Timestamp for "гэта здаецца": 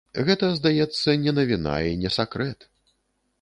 0.27-1.15